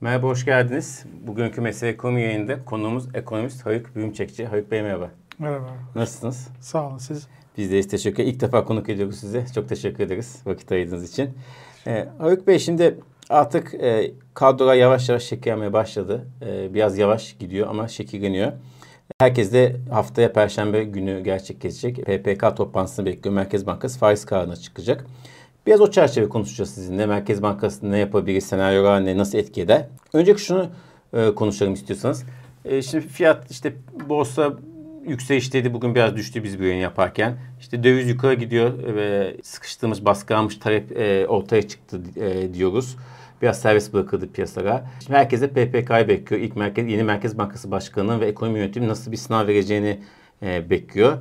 [0.00, 1.04] Merhaba, hoş geldiniz.
[1.26, 4.46] Bugünkü Mesele Ekonomi yayında konuğumuz ekonomist Haluk Büyümçekçi.
[4.46, 5.10] Haluk Bey merhaba.
[5.38, 5.68] Merhaba.
[5.94, 6.48] Nasılsınız?
[6.60, 7.28] Sağ olun siz.
[7.58, 9.44] Biz de teşekkür İlk defa konuk ediyoruz size.
[9.54, 11.30] Çok teşekkür ederiz vakit ayırdığınız için.
[11.86, 12.98] Ee, Haluk Bey şimdi
[13.30, 16.26] artık e, kadrolar yavaş yavaş şekillenmeye başladı.
[16.46, 18.52] E, biraz yavaş gidiyor ama şekilleniyor.
[19.20, 23.34] Herkes de haftaya Perşembe günü gerçekleşecek PPK toplantısını bekliyor.
[23.34, 25.06] Merkez Bankası faiz kararına çıkacak.
[25.66, 27.06] Biraz o çerçeve konuşacağız sizinle.
[27.06, 29.86] Merkez Bankası ne yapabilir, senaryolar ne, nasıl etki eder?
[30.12, 30.68] Önceki şunu
[31.12, 32.24] e, konuşalım istiyorsanız.
[32.64, 33.72] E, şimdi fiyat işte
[34.08, 34.52] borsa
[35.06, 35.74] yükselişteydi.
[35.74, 37.36] Bugün biraz düştü biz bir yayın yaparken.
[37.60, 42.96] İşte döviz yukarı gidiyor ve sıkıştığımız, baskı almış talep e, ortaya çıktı e, diyoruz.
[43.42, 44.86] Biraz serbest bırakıldı piyasalara.
[45.04, 46.42] Şimdi herkese PPK'yı bekliyor.
[46.42, 49.98] İlk merkez, yeni Merkez Bankası Başkanı'nın ve ekonomi yönetimi nasıl bir sınav vereceğini
[50.42, 51.18] e, bekliyor.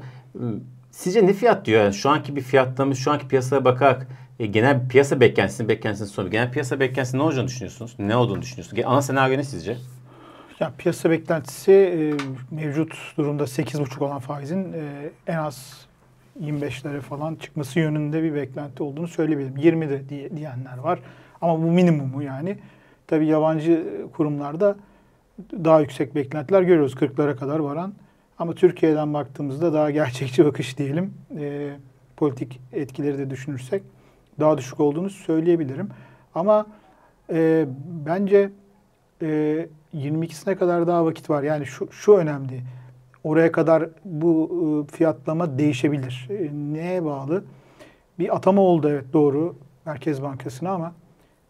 [0.92, 1.84] Sizce ne fiyat diyor?
[1.84, 4.08] Yani şu anki bir fiyatlama, şu anki piyasaya bakarak
[4.40, 6.32] e, genel piyasa beklentisini, beklentisini soruyor.
[6.32, 7.96] Genel piyasa beklentisi ne olacağını düşünüyorsunuz?
[8.00, 8.84] Ne olduğunu düşünüyorsunuz?
[8.86, 9.78] Ana senaryo ne sizce?
[10.60, 12.14] Ya piyasa beklentisi e,
[12.56, 15.88] mevcut durumda 8,5 olan faizin e, en az
[16.44, 19.58] 25'lere falan çıkması yönünde bir beklenti olduğunu söyleyebilirim.
[19.58, 21.00] 20 de diye, diyenler var.
[21.42, 22.58] Ama bu minimumu yani.
[23.08, 24.76] Tabii yabancı kurumlarda
[25.54, 26.94] daha yüksek beklentiler görüyoruz.
[26.94, 27.94] 40'lara kadar varan.
[28.40, 31.14] Ama Türkiye'den baktığımızda daha gerçekçi bakış diyelim.
[31.40, 31.72] E,
[32.18, 33.84] politik etkileri de düşünürsek
[34.40, 35.90] daha düşük olduğunu söyleyebilirim.
[36.36, 36.66] Ama
[37.30, 37.66] e,
[38.06, 38.50] bence
[39.22, 41.44] e, 22'sine kadar daha vakit var.
[41.44, 42.62] Yani şu, şu önemli.
[43.24, 46.28] Oraya kadar bu e, fiyatlama değişebilir.
[46.30, 47.44] E, neye bağlı?
[48.20, 49.56] Bir atama oldu evet doğru
[49.86, 50.94] Merkez Bankası'na ama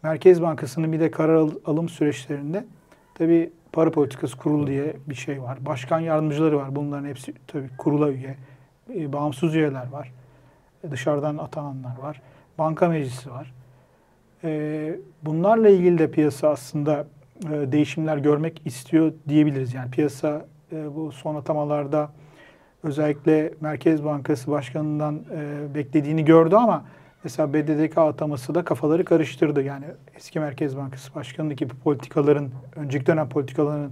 [0.04, 2.66] Merkez Bankası'nın bir de karar alım süreçlerinde
[3.16, 5.58] tabii para politikası kurulu diye bir şey var.
[5.66, 6.76] Başkan yardımcıları var.
[6.76, 8.36] Bunların hepsi tabii kurula üye.
[8.96, 10.12] E, bağımsız üyeler var.
[10.84, 12.22] E, dışarıdan atananlar var.
[12.58, 13.54] Banka meclisi var.
[14.44, 17.08] E, bunlarla ilgili de piyasa aslında
[17.44, 19.74] e, değişimler görmek istiyor diyebiliriz.
[19.74, 22.12] Yani piyasa e, bu son atamalarda
[22.84, 26.86] özellikle Merkez Bankası Başkanı'ndan e, beklediğini gördü ama
[27.24, 29.64] mesela BDDK ataması da kafaları karıştırdı.
[29.64, 33.92] Yani eski Merkez Bankası Başkanı'ndaki politikaların, önceki dönem politikaların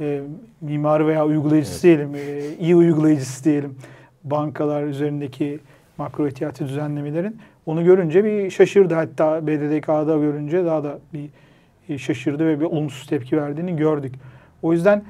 [0.00, 0.22] e,
[0.60, 2.12] mimarı veya uygulayıcısı evet.
[2.12, 3.78] diyelim, e, iyi uygulayıcısı diyelim.
[4.24, 5.60] Bankalar üzerindeki
[5.98, 7.36] makro ihtiyati düzenlemelerin.
[7.66, 8.94] Onu görünce bir şaşırdı.
[8.94, 11.30] Hatta BDDK'da görünce daha da bir
[11.98, 14.14] şaşırdı ve bir olumsuz tepki verdiğini gördük.
[14.62, 15.04] O yüzden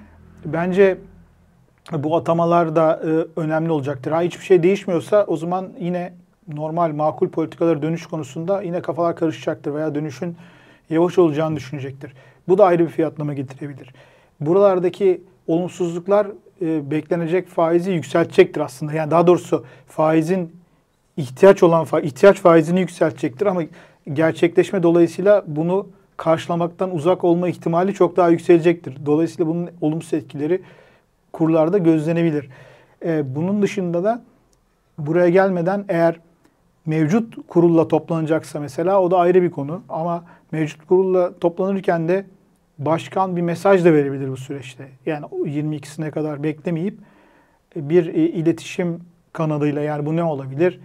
[0.45, 0.99] bence
[1.93, 4.13] bu atamalar da e, önemli olacaktır.
[4.13, 6.13] Ha hiçbir şey değişmiyorsa o zaman yine
[6.49, 10.37] normal makul politikalara dönüş konusunda yine kafalar karışacaktır veya dönüşün
[10.91, 12.13] yavaş olacağını düşünecektir.
[12.49, 13.95] Bu da ayrı bir fiyatlama getirebilir.
[14.41, 16.27] Buralardaki olumsuzluklar
[16.63, 18.93] e, beklenecek faizi yükseltecektir aslında.
[18.93, 20.53] Yani daha doğrusu faizin
[21.17, 23.63] ihtiyaç olan fa ihtiyaç faizini yükseltecektir ama
[24.13, 29.07] gerçekleşme dolayısıyla bunu karşılamaktan uzak olma ihtimali çok daha yükselecektir.
[29.07, 30.63] Dolayısıyla bunun olumsuz etkileri
[31.33, 32.49] kurlarda gözlenebilir.
[33.05, 34.23] Ee, bunun dışında da
[34.99, 36.21] buraya gelmeden eğer
[36.87, 39.83] mevcut kurulla toplanacaksa mesela o da ayrı bir konu.
[39.89, 42.25] Ama mevcut kurulla toplanırken de
[42.79, 44.89] başkan bir mesaj da verebilir bu süreçte.
[45.07, 46.99] Yani 22'sine kadar beklemeyip
[47.77, 49.01] bir e, iletişim
[49.33, 50.81] kanalıyla yani bu ne olabilir?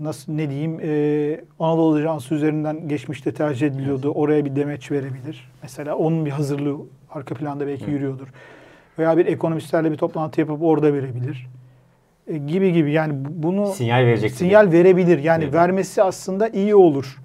[0.00, 4.06] Nasıl ne diyeyim e, Anadolu Ajansı üzerinden geçmişte tercih ediliyordu.
[4.06, 4.16] Evet.
[4.16, 5.50] Oraya bir demeç verebilir.
[5.62, 6.76] Mesela onun bir hazırlığı
[7.10, 7.94] arka planda belki evet.
[7.94, 8.28] yürüyordur.
[8.98, 11.46] Veya bir ekonomistlerle bir toplantı yapıp orada verebilir.
[12.26, 14.30] E, gibi gibi yani bunu sinyal verecek.
[14.30, 14.76] Sinyal gibi.
[14.76, 15.18] verebilir.
[15.18, 15.54] Yani evet.
[15.54, 17.18] vermesi aslında iyi olur.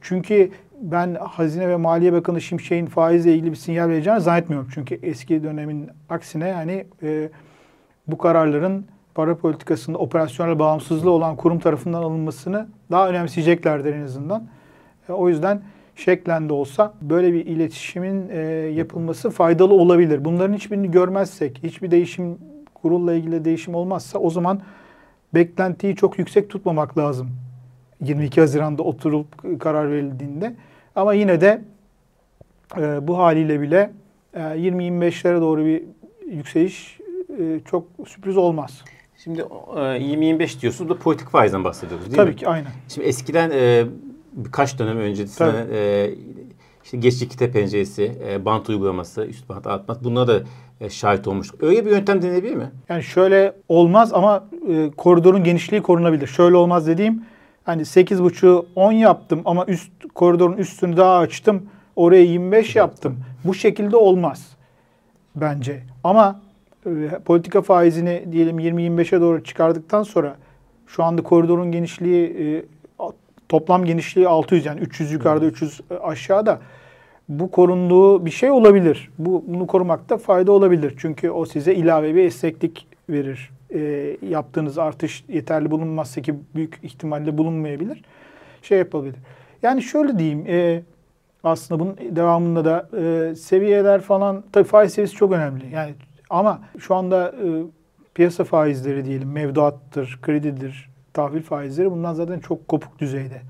[0.00, 0.50] Çünkü
[0.80, 4.68] ben Hazine ve Maliye Bakanı Şimşek'in faizle ilgili bir sinyal vereceğini zannetmiyorum.
[4.74, 7.28] Çünkü eski dönemin aksine yani e,
[8.06, 8.86] bu kararların
[9.20, 14.42] para politikasında operasyonel bağımsızlığı olan kurum tarafından alınmasını daha önemseyeceklerdir en azından.
[15.08, 15.62] E, o yüzden
[15.96, 18.38] şeklen de olsa böyle bir iletişimin e,
[18.74, 20.24] yapılması faydalı olabilir.
[20.24, 22.38] Bunların hiçbirini görmezsek, hiçbir değişim
[22.74, 24.60] kurulla ilgili değişim olmazsa o zaman
[25.34, 27.30] beklentiyi çok yüksek tutmamak lazım.
[28.00, 30.54] 22 Haziran'da oturup karar verildiğinde.
[30.96, 31.62] Ama yine de
[32.76, 33.90] e, bu haliyle bile
[34.34, 35.82] e, 20-25'lere doğru bir
[36.30, 36.98] yükseliş
[37.38, 38.84] e, çok sürpriz olmaz.
[39.24, 42.32] Şimdi 20-25 e, diyorsunuz da politik faizden bahsediyoruz değil Tabii mi?
[42.32, 42.70] Tabii ki aynen.
[42.88, 43.86] Şimdi eskiden e,
[44.32, 46.14] birkaç dönem öncesinde e,
[46.84, 50.42] işte geçici kite penceresi, e, bant uygulaması, üst bant alt bant bunlara da
[50.80, 51.50] e, şahit olmuş.
[51.60, 52.70] Öyle bir yöntem denebilir mi?
[52.88, 56.26] Yani şöyle olmaz ama e, koridorun genişliği korunabilir.
[56.26, 57.24] Şöyle olmaz dediğim
[57.64, 61.66] hani 8.5'u 10 yaptım ama üst koridorun üstünü daha açtım.
[61.96, 63.24] Oraya 25 yaptım.
[63.44, 64.56] Bu şekilde olmaz
[65.36, 65.82] bence.
[66.04, 66.40] Ama
[67.24, 70.36] politika faizini diyelim 20-25'e doğru çıkardıktan sonra
[70.86, 72.64] şu anda koridorun genişliği e,
[73.48, 76.60] toplam genişliği 600 yani 300 yukarıda 300 aşağıda.
[77.28, 79.10] bu korunduğu bir şey olabilir.
[79.18, 80.94] Bu bunu korumakta fayda olabilir.
[80.98, 83.50] Çünkü o size ilave bir esneklik verir.
[83.74, 88.02] E, yaptığınız artış yeterli bulunmazsa ki büyük ihtimalle bulunmayabilir.
[88.62, 89.16] Şey yapabilir.
[89.62, 90.44] Yani şöyle diyeyim.
[90.48, 90.82] E,
[91.44, 95.64] aslında bunun devamında da e, seviyeler falan tabii faiz seviyesi çok önemli.
[95.74, 95.94] Yani
[96.30, 97.46] ama şu anda e,
[98.14, 103.42] piyasa faizleri diyelim mevduattır, kredidir, tahvil faizleri bundan zaten çok kopuk düzeyde.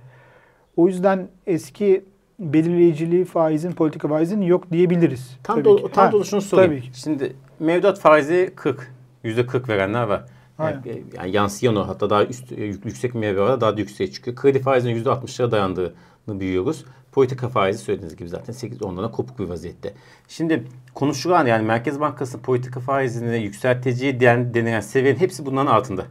[0.77, 2.05] O yüzden eski
[2.39, 5.39] belirleyiciliği faizin, politika faizin yok diyebiliriz.
[5.43, 6.73] Tam da, tam da şunu sorayım.
[6.73, 7.01] Tabii ki.
[7.01, 8.93] Şimdi mevduat faizi 40,
[9.25, 10.25] yüzde 40 verenler var.
[10.59, 14.37] Yani, yani yansıyan o hatta daha üst yüksek mevduata daha da yükseğe çıkıyor.
[14.37, 15.93] Kredi faizinin yüzde 60'lara dayandığını
[16.29, 16.85] biliyoruz.
[17.13, 19.95] Politika faizi söylediğiniz gibi zaten 8 ondan kopuk bir vaziyette.
[20.29, 20.65] Şimdi
[20.95, 26.07] konuşulan yani Merkez Bankası politika faizini yükselteceği den, denilen seviyenin hepsi bunların altında.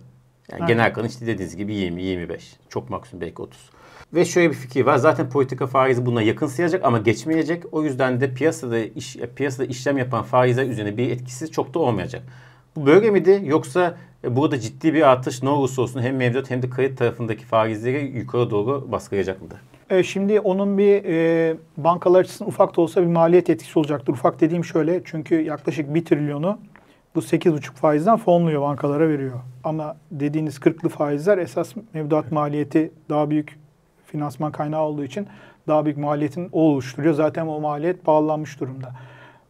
[0.52, 2.56] Yani genel kanı işte dediğiniz gibi 20, 25.
[2.70, 3.70] Çok maksimum belki 30.
[4.14, 4.98] Ve şöyle bir fikir var.
[4.98, 7.64] Zaten politika faizi buna yakın sayacak ama geçmeyecek.
[7.72, 12.24] O yüzden de piyasada iş, piyasada işlem yapan faizler üzerine bir etkisi çok da olmayacak.
[12.76, 13.42] Bu böyle miydi?
[13.44, 17.46] Yoksa e, burada ciddi bir artış ne olursa olsun hem mevduat hem de kredi tarafındaki
[17.46, 19.60] faizleri yukarı doğru baskılayacak mıdır?
[19.90, 24.14] E, şimdi onun bir e, bankalar açısından ufak da olsa bir maliyet etkisi olacaktır.
[24.14, 26.60] Ufak dediğim şöyle çünkü yaklaşık 1 trilyonu
[27.16, 29.40] bu 8,5 faizden fonluyor bankalara veriyor.
[29.64, 33.60] Ama dediğiniz 40'lı faizler esas mevduat maliyeti daha büyük
[34.06, 35.28] finansman kaynağı olduğu için
[35.68, 37.14] daha büyük maliyetin o oluşturuyor.
[37.14, 38.92] Zaten o maliyet pahalanmış durumda.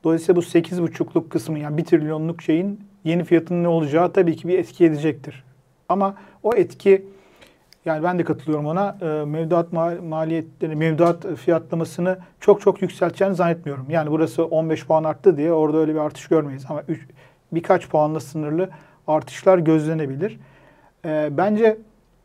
[0.03, 4.59] Dolayısıyla bu 8,5'luk kısmı yani 1 trilyonluk şeyin yeni fiyatının ne olacağı tabii ki bir
[4.59, 5.43] etki edecektir.
[5.89, 7.05] Ama o etki
[7.85, 8.97] yani ben de katılıyorum ona.
[9.01, 9.73] E, mevduat
[10.03, 13.85] maliyetleri, mevduat fiyatlamasını çok çok yükselteceğini zannetmiyorum.
[13.89, 16.65] Yani burası 15 puan arttı diye orada öyle bir artış görmeyiz.
[16.69, 17.07] Ama üç,
[17.51, 18.69] birkaç puanla sınırlı
[19.07, 20.39] artışlar gözlenebilir.
[21.05, 21.77] E, bence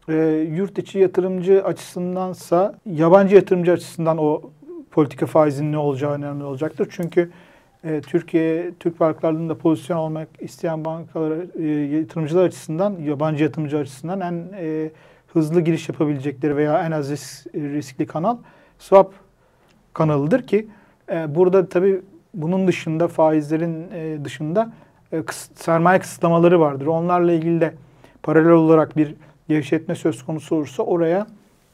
[0.08, 0.14] e,
[0.50, 4.42] yurt içi yatırımcı açısındansa yabancı yatırımcı açısından o
[4.90, 6.88] politika faizinin ne olacağı önemli olacaktır.
[6.90, 7.30] Çünkü
[7.84, 14.48] e, Türkiye, Türk varlıklarında pozisyon almak isteyen bankalar, e, yatırımcılar açısından, yabancı yatırımcı açısından en
[14.58, 14.90] e,
[15.34, 18.36] hızlı giriş yapabilecekleri veya en az risk, riskli kanal
[18.78, 19.12] swap
[19.92, 20.66] kanalıdır ki
[21.12, 22.02] e, burada tabii
[22.34, 24.72] bunun dışında faizlerin e, dışında
[25.12, 26.86] e, kıs, sermaye kısıtlamaları vardır.
[26.86, 27.74] Onlarla ilgili de
[28.22, 29.14] paralel olarak bir
[29.48, 31.26] gevşetme söz konusu olursa oraya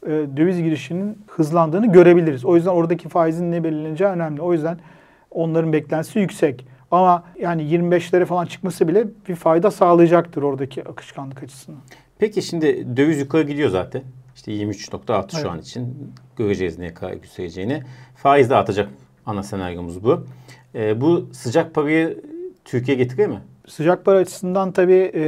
[0.06, 2.44] e, döviz girişinin hızlandığını görebiliriz.
[2.44, 4.42] O yüzden oradaki faizin ne belirleneceği önemli.
[4.42, 4.78] O yüzden
[5.30, 6.66] onların beklentisi yüksek.
[6.90, 11.80] Ama yani 25'lere falan çıkması bile bir fayda sağlayacaktır oradaki akışkanlık açısından.
[12.20, 14.02] Peki şimdi döviz yukarı gidiyor zaten.
[14.34, 15.42] İşte 23.6 evet.
[15.42, 16.12] şu an için.
[16.36, 17.82] Göreceğiz ne kadar yükseleceğini.
[18.16, 18.88] Faiz de artacak.
[19.26, 20.26] Ana senaryomuz bu.
[20.74, 22.22] E, bu sıcak parayı
[22.64, 23.40] Türkiye getiriyor mu?
[23.66, 25.24] Sıcak para açısından tabii e,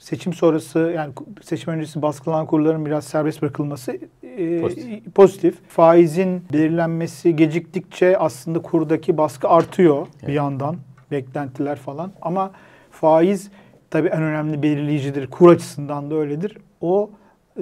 [0.00, 1.12] seçim sonrası yani
[1.42, 5.14] seçim öncesi baskılanan kurların biraz serbest bırakılması e, pozitif.
[5.14, 5.68] pozitif.
[5.68, 10.28] Faizin belirlenmesi geciktikçe aslında kurdaki baskı artıyor evet.
[10.28, 10.76] bir yandan.
[11.10, 12.12] Beklentiler falan.
[12.22, 12.52] Ama
[12.90, 13.50] faiz
[13.92, 15.26] tabii en önemli belirleyicidir.
[15.26, 16.56] Kur açısından da öyledir.
[16.80, 17.10] O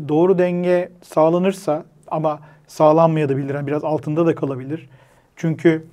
[0.09, 3.55] doğru denge sağlanırsa ama sağlanmayabilir.
[3.55, 4.89] Yani biraz altında da kalabilir.
[5.37, 5.87] Çünkü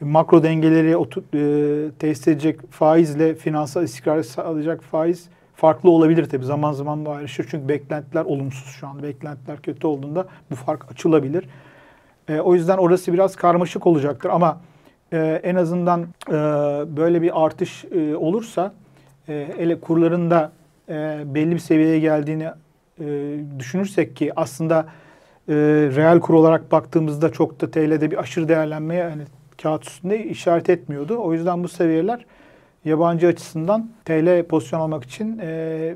[0.00, 6.44] makro dengeleri otur, e, tesis edecek faizle finansal istikrar sağlayacak faiz farklı olabilir tabii.
[6.44, 7.46] Zaman zaman da ayrışır.
[7.50, 9.02] Çünkü beklentiler olumsuz şu anda.
[9.02, 11.48] Beklentiler kötü olduğunda bu fark açılabilir.
[12.28, 14.30] E, o yüzden orası biraz karmaşık olacaktır.
[14.30, 14.60] Ama
[15.12, 16.32] e, en azından e,
[16.96, 18.72] böyle bir artış e, olursa
[19.28, 20.30] e, ele kurların
[20.88, 22.48] e, belli bir seviyeye geldiğini
[23.00, 23.04] e,
[23.58, 24.86] düşünürsek ki aslında
[25.48, 25.54] e,
[25.96, 29.22] reel kur olarak baktığımızda çok da TL'de bir aşırı değerlenmeye yani
[29.62, 31.18] kağıt üstünde işaret etmiyordu.
[31.18, 32.26] O yüzden bu seviyeler
[32.84, 35.94] yabancı açısından TL pozisyon almak için e,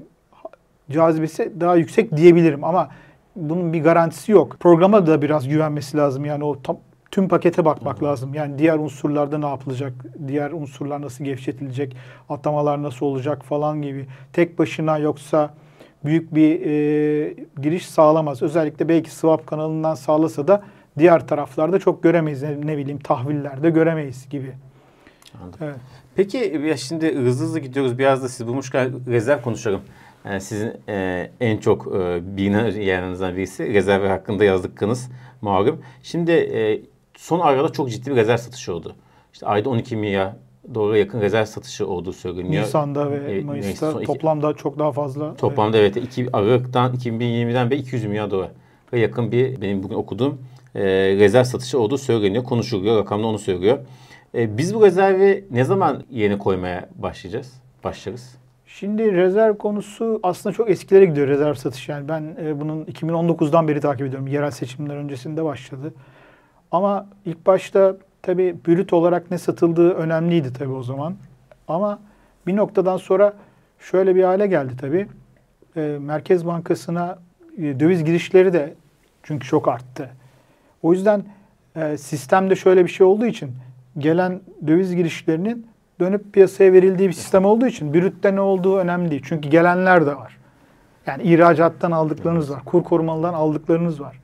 [0.90, 2.88] cazibesi daha yüksek diyebilirim ama
[3.37, 4.56] bunun bir garantisi yok.
[4.61, 6.25] Programa da biraz güvenmesi lazım.
[6.25, 6.78] Yani o tam,
[7.18, 8.34] tüm pakete bakmak hı lazım.
[8.34, 9.92] Yani diğer unsurlarda ne yapılacak,
[10.28, 11.96] diğer unsurlar nasıl gevşetilecek,
[12.28, 14.06] atlamalar nasıl olacak falan gibi.
[14.32, 15.54] Tek başına yoksa
[16.04, 18.42] büyük bir e, giriş sağlamaz.
[18.42, 20.62] Özellikle belki swap kanalından sağlasa da
[20.98, 22.42] diğer taraflarda çok göremeyiz.
[22.42, 24.52] Ne, ne bileyim tahvillerde göremeyiz gibi.
[25.42, 25.58] Anladım.
[25.62, 25.76] Evet.
[26.14, 27.98] Peki ya şimdi hızlı hızlı gidiyoruz.
[27.98, 29.80] Biraz da siz bulmuşken rezerv konuşalım.
[30.25, 35.10] Yani sizin e, en çok e, bilinen yerinizden birisi rezerv hakkında yazdıklarınız
[35.40, 35.82] malum.
[36.02, 36.80] Şimdi e,
[37.18, 38.94] son arada çok ciddi bir rezerv satışı oldu.
[39.32, 40.32] İşte ayda 12 milyar
[40.75, 42.62] dolara yakın rezerv satışı olduğu söyleniyor.
[42.62, 45.34] Nisan'da ve e, Mayıs'ta son, toplamda çok daha fazla.
[45.34, 48.50] Toplamda evet, evet iki, Aralık'tan 2020'den ve 200 milyar dolara
[48.92, 50.38] yakın bir benim bugün okuduğum
[50.75, 50.82] e,
[51.16, 52.44] rezerv satışı olduğu söyleniyor.
[52.44, 52.98] Konuşuluyor.
[52.98, 53.78] Rakamda onu söylüyor.
[54.34, 57.52] E, biz bu rezervi ne zaman yeni koymaya başlayacağız?
[57.84, 58.38] Başlarız.
[58.66, 61.88] Şimdi rezerv konusu aslında çok eskilere gidiyor rezerv satış.
[61.88, 64.26] Yani ben e, bunun 2019'dan beri takip ediyorum.
[64.26, 65.92] Yerel seçimler öncesinde başladı.
[66.72, 71.14] Ama ilk başta tabii brüt olarak ne satıldığı önemliydi tabii o zaman.
[71.68, 71.98] Ama
[72.46, 73.32] bir noktadan sonra
[73.78, 75.08] şöyle bir hale geldi tabii.
[75.76, 77.18] E, Merkez Bankası'na
[77.58, 78.75] e, döviz girişleri de
[79.22, 80.10] çünkü çok arttı.
[80.82, 81.25] O yüzden
[81.76, 83.50] e, sistemde şöyle bir şey olduğu için
[83.98, 85.66] gelen döviz girişlerinin
[86.00, 89.22] dönüp piyasaya verildiği bir sistem olduğu için brütte ne olduğu önemli değil.
[89.25, 90.38] Çünkü gelenler de var.
[91.06, 92.64] Yani ihracattan aldıklarınız var.
[92.64, 94.20] Kur korumalıdan aldıklarınız var.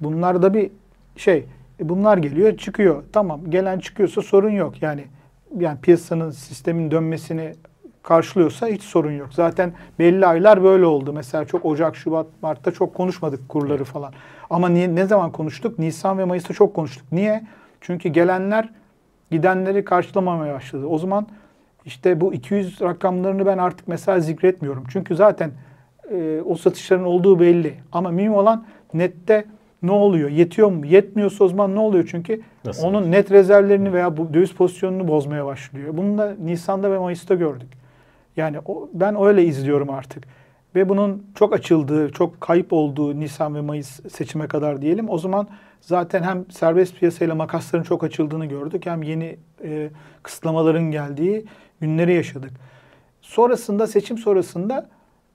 [0.00, 0.70] Bunlar da bir
[1.16, 1.46] şey.
[1.80, 3.02] E, bunlar geliyor, çıkıyor.
[3.12, 4.82] Tamam, gelen çıkıyorsa sorun yok.
[4.82, 5.04] Yani
[5.58, 7.54] yani piyasanın sistemin dönmesini
[8.02, 9.28] karşılıyorsa hiç sorun yok.
[9.34, 11.12] Zaten belli aylar böyle oldu.
[11.12, 14.12] Mesela çok Ocak, Şubat, Mart'ta çok konuşmadık kurları falan.
[14.50, 15.78] Ama niye, ne zaman konuştuk?
[15.78, 17.12] Nisan ve Mayıs'ta çok konuştuk.
[17.12, 17.46] Niye?
[17.80, 18.68] Çünkü gelenler
[19.30, 20.86] gidenleri karşılamamaya başladı.
[20.86, 21.26] O zaman
[21.84, 24.84] işte bu 200 rakamlarını ben artık mesela zikretmiyorum.
[24.88, 25.50] Çünkü zaten
[26.10, 27.74] e, o satışların olduğu belli.
[27.92, 29.44] Ama mühim olan nette
[29.86, 30.30] ne oluyor?
[30.30, 30.86] Yetiyor mu?
[30.86, 32.08] Yetmiyorsa o zaman ne oluyor?
[32.10, 32.86] Çünkü Nasıl?
[32.86, 35.96] onun net rezervlerini veya bu döviz pozisyonunu bozmaya başlıyor.
[35.96, 37.68] Bunu da Nisan'da ve Mayıs'ta gördük.
[38.36, 40.24] Yani o, ben öyle izliyorum artık.
[40.74, 45.10] Ve bunun çok açıldığı, çok kayıp olduğu Nisan ve Mayıs seçime kadar diyelim.
[45.10, 45.48] O zaman
[45.80, 48.86] zaten hem serbest piyasayla makasların çok açıldığını gördük.
[48.86, 49.90] Hem yeni e,
[50.22, 51.44] kısıtlamaların geldiği
[51.80, 52.50] günleri yaşadık.
[53.20, 54.88] Sonrasında seçim sonrasında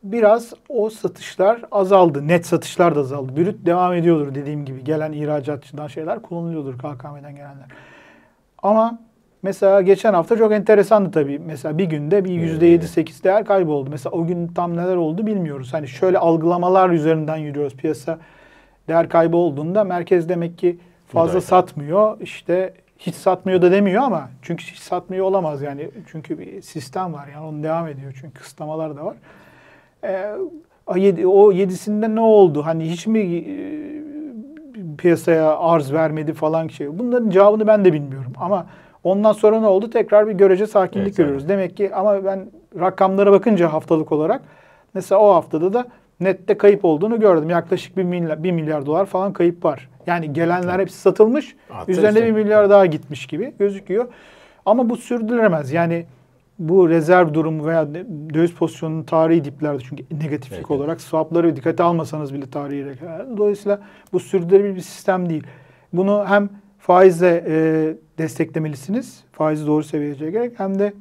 [0.04, 2.28] biraz o satışlar azaldı.
[2.28, 3.36] Net satışlar da azaldı.
[3.38, 4.84] Brüt devam ediyordur dediğim gibi.
[4.84, 7.68] Gelen ihracatçıdan şeyler kullanılıyordur KKM'den gelenler.
[8.64, 9.00] Ama
[9.42, 11.40] mesela geçen hafta çok enteresandı tabii.
[11.40, 13.90] Mesela bir günde bir yüzde yedi sekiz değer kayboldu.
[13.90, 15.74] Mesela o gün tam neler oldu bilmiyoruz.
[15.74, 17.76] Hani şöyle algılamalar üzerinden yürüyoruz.
[17.76, 18.20] Piyasa
[18.88, 20.78] değer kaybı olduğunda merkez demek ki
[21.08, 22.22] fazla satmıyor.
[22.22, 25.90] İşte hiç satmıyor da demiyor ama çünkü hiç satmıyor olamaz yani.
[26.12, 28.14] Çünkü bir sistem var yani onun devam ediyor.
[28.22, 29.16] Çünkü kısıtlamalar da var.
[30.04, 30.36] Ee,
[31.26, 32.66] o yedisinde ne oldu?
[32.66, 33.54] Hani hiç mi e,
[34.98, 37.00] piyasaya arz vermedi falan şey.
[37.00, 38.66] Bunların cevabını ben de bilmiyorum ama
[39.04, 39.90] ondan sonra ne oldu?
[39.90, 41.44] Tekrar bir görece sakinlik evet, görüyoruz.
[41.44, 41.50] Evet.
[41.50, 42.48] Demek ki ama ben
[42.80, 44.42] rakamlara bakınca haftalık olarak
[44.94, 45.86] mesela o haftada da
[46.20, 47.50] nette kayıp olduğunu gördüm.
[47.50, 49.90] Yaklaşık bir milyar, bir milyar dolar falan kayıp var.
[50.08, 50.80] Yani gelenler evet.
[50.80, 51.56] hepsi satılmış.
[51.70, 54.08] Hatta üzerine bir milyar daha gitmiş gibi gözüküyor.
[54.66, 55.72] Ama bu sürdürülemez.
[55.72, 56.06] Yani
[56.60, 57.88] bu rezerv durumu veya
[58.34, 60.72] döviz pozisyonunun tarihi diplerde çünkü negatiflik evet.
[60.72, 62.86] olarak swapları dikkate almasanız bile tarihi
[63.38, 63.80] Dolayısıyla
[64.14, 65.44] bu sürdürülebilir bir sistem değil.
[65.94, 69.24] Bunu hem faizle e, desteklemelisiniz.
[69.32, 70.94] Faizi doğru seviyeye gerek hem de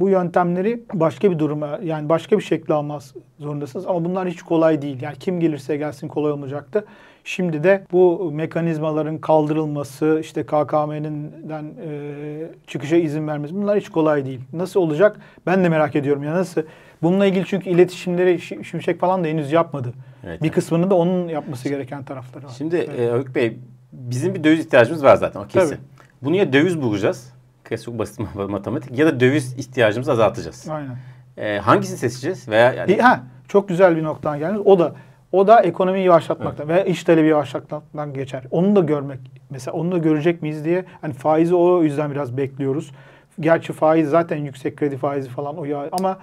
[0.00, 3.86] bu yöntemleri başka bir duruma yani başka bir şekilde almaz zorundasınız.
[3.86, 5.02] Ama bunlar hiç kolay değil.
[5.02, 6.84] Yani kim gelirse gelsin kolay olmayacaktı.
[7.24, 14.40] Şimdi de bu mekanizmaların kaldırılması, işte KKM'den e, çıkışa izin vermesi bunlar hiç kolay değil.
[14.52, 15.20] Nasıl olacak?
[15.46, 16.22] Ben de merak ediyorum.
[16.22, 16.62] Ya nasıl?
[17.02, 19.92] Bununla ilgili çünkü iletişimleri Şimşek falan da henüz yapmadı.
[20.24, 22.54] Evet, bir kısmını da onun yapması gereken tarafları var.
[22.58, 23.00] Şimdi evet.
[23.00, 23.58] e, Haluk Bey
[23.92, 25.68] bizim bir döviz ihtiyacımız var zaten o kesin.
[25.68, 25.80] Tabii.
[26.22, 27.32] Bunu ya döviz bulacağız
[27.76, 30.68] çok basit matematik ya da döviz ihtiyacımızı azaltacağız.
[30.70, 30.96] Aynen.
[31.36, 32.98] Ee, hangisini seçeceğiz veya yani...
[32.98, 34.62] Ha, çok güzel bir noktadan geldiniz.
[34.64, 34.94] O da
[35.32, 36.86] o da ekonomiyi yavaşlatmaktan evet.
[36.86, 38.44] ve iş talebi yavaşlatmaktan geçer.
[38.50, 39.20] Onu da görmek
[39.50, 42.92] mesela onu da görecek miyiz diye hani faizi o yüzden biraz bekliyoruz.
[43.40, 46.18] Gerçi faiz zaten yüksek kredi faizi falan o ya ama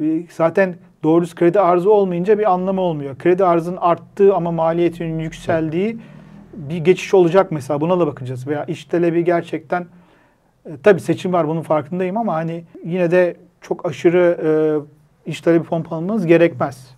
[0.00, 3.18] e, zaten doğrusu kredi arzı olmayınca bir anlamı olmuyor.
[3.18, 5.98] Kredi arzının arttığı ama maliyetinin yükseldiği
[6.52, 8.46] bir geçiş olacak mesela buna da bakacağız.
[8.46, 9.86] Veya iş talebi gerçekten
[10.66, 14.38] e, tabii seçim var bunun farkındayım ama hani yine de çok aşırı
[15.26, 16.94] e, iş talebi pompalamamız gerekmez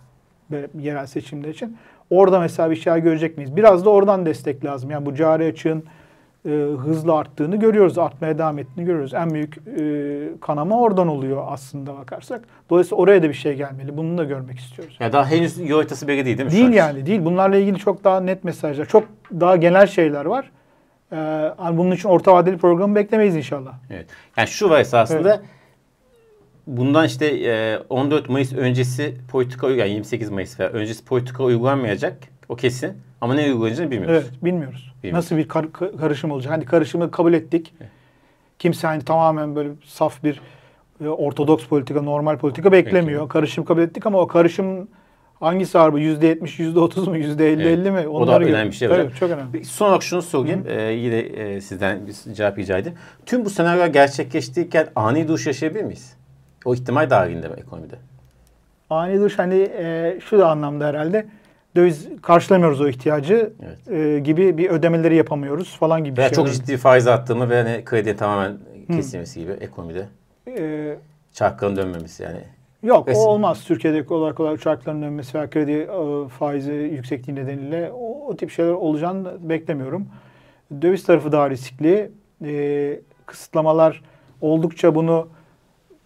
[0.50, 1.76] böyle yerel seçimler için.
[2.10, 3.56] Orada mesela bir şey görecek miyiz?
[3.56, 4.90] Biraz da oradan destek lazım.
[4.90, 5.84] Yani bu cari açığın
[6.46, 7.98] e, hızla arttığını görüyoruz.
[7.98, 9.14] Artmaya devam ettiğini görüyoruz.
[9.14, 12.44] En büyük e, kanama oradan oluyor aslında bakarsak.
[12.70, 13.96] Dolayısıyla oraya da bir şey gelmeli.
[13.96, 14.96] Bunu da görmek istiyoruz.
[15.00, 16.52] Ya daha henüz yol haritası belli değil değil mi?
[16.52, 17.24] Değil yani değil.
[17.24, 18.84] Bunlarla ilgili çok daha net mesajlar.
[18.84, 19.04] Çok
[19.40, 20.50] daha genel şeyler var.
[21.12, 21.16] Ee,
[21.72, 23.74] bunun için orta vadeli programı beklemeyiz inşallah.
[23.90, 24.06] Evet.
[24.36, 25.44] Yani şu var esasında evet.
[26.66, 32.18] bundan işte 14 e, Mayıs öncesi politika yani 28 Mayıs veya öncesi politika uygulanmayacak.
[32.48, 32.92] O kesin.
[33.20, 34.24] Ama ne uygulanacağını bilmiyoruz.
[34.24, 34.92] Evet, bilmiyoruz.
[35.02, 35.16] bilmiyoruz.
[35.16, 36.52] Nasıl bir kar- karışım olacak?
[36.52, 37.74] Hani karışımı kabul ettik.
[37.80, 37.90] Evet.
[38.58, 40.40] Kimse hani tamamen böyle saf bir
[41.04, 43.20] e, ortodoks politika, normal politika beklemiyor.
[43.20, 43.32] Peki.
[43.32, 44.88] Karışım kabul ettik ama o karışım
[45.42, 45.98] Hangisi ağır bu?
[45.98, 47.16] %70, %30 mu?
[47.16, 47.66] %50, evet.
[47.66, 48.08] 50 mi?
[48.08, 48.88] Onları o da önemli bir şey.
[48.88, 49.64] Tabii, çok önemli.
[49.64, 50.64] Son olarak şunu sorayım.
[50.68, 52.98] Ee, yine e, sizden bir cevap rica edeyim.
[53.26, 56.16] Tüm bu senaryolar gerçekleştiğikken ani duş yaşayabilir miyiz?
[56.64, 57.94] O ihtimal dahilinde mi ekonomide?
[58.90, 61.26] Ani duş hani e, şu da anlamda herhalde.
[61.76, 63.98] Döviz karşılamıyoruz o ihtiyacı evet.
[63.98, 66.16] e, gibi bir ödemeleri yapamıyoruz falan gibi.
[66.16, 69.44] Veya çok ciddi faiz attığımı ve hani kredi tamamen kesilmesi Hı.
[69.44, 70.08] gibi ekonomide.
[70.48, 70.96] Ee,
[71.32, 72.40] Çarkların dönmemesi yani.
[72.82, 73.22] Yok Resim.
[73.22, 73.64] o olmaz.
[73.64, 78.72] Türkiye'de kolay kolay uçakların dönmesi veya kredi e, faizi yüksekliği nedeniyle o, o tip şeyler
[78.72, 80.06] olacağını beklemiyorum.
[80.82, 82.10] döviz tarafı daha riskli.
[82.44, 84.02] E, kısıtlamalar
[84.40, 85.28] oldukça bunu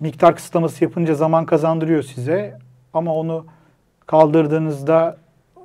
[0.00, 2.58] miktar kısıtlaması yapınca zaman kazandırıyor size.
[2.94, 3.46] Ama onu
[4.06, 5.16] kaldırdığınızda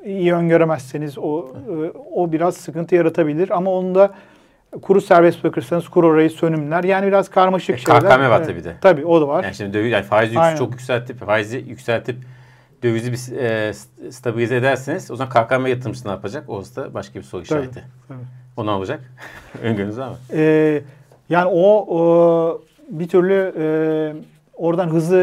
[0.06, 3.58] iyi öngöremezseniz o e, o biraz sıkıntı yaratabilir.
[3.58, 4.14] Ama onu da
[4.82, 6.84] kuru serbest bırakırsanız kur orayı sönümler.
[6.84, 8.02] Yani biraz karmaşık E, şeyler.
[8.02, 8.76] KKM var tabii de.
[8.82, 9.44] Tabii o da var.
[9.44, 10.58] Yani şimdi döviz, yani faizi yük- Aynen.
[10.58, 12.16] çok yükseltip, faizi yükseltip
[12.84, 16.50] dövizi bir e, st- stabilize ederseniz o zaman KKM yatırımcısı ne yapacak?
[16.50, 17.84] O da başka bir soru Tabii, işareti.
[18.08, 18.18] tabii.
[18.58, 19.00] O ne olacak?
[19.64, 20.18] Öngörünüz var mı?
[20.34, 20.82] Ee,
[21.30, 23.66] yani o, o bir türlü e,
[24.54, 25.18] oradan hızlı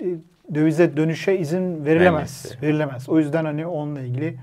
[0.00, 0.08] e, e,
[0.54, 2.44] dövize dönüşe izin verilemez.
[2.46, 2.62] Vermez.
[2.62, 3.08] Verilemez.
[3.08, 4.36] O yüzden hani onunla ilgili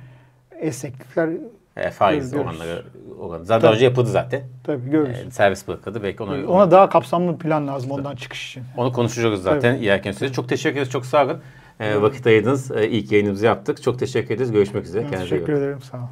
[0.59, 1.29] esneklikler
[1.77, 2.83] E, faiz oranları,
[3.19, 3.45] oranı.
[3.45, 3.75] Zaten Tabii.
[3.75, 4.41] önce yapıldı zaten.
[4.63, 5.17] tabii görürüz.
[5.27, 6.03] E, servis bırakıldı.
[6.03, 8.63] Belki onu, Ona daha kapsamlı bir plan lazım ondan çıkış için.
[8.77, 10.35] onu konuşacağız zaten ileriki süreçte.
[10.35, 10.89] Çok teşekkür ederiz.
[10.91, 11.37] Çok sağ olun.
[11.79, 12.71] E, vakit ayırdınız.
[12.71, 13.83] E, ilk yayınımızı yaptık.
[13.83, 14.51] Çok teşekkür ederiz.
[14.51, 15.03] Görüşmek üzere.
[15.03, 15.81] Ben Kendinize iyi teşekkür ederim.
[15.81, 16.07] Sağ olun.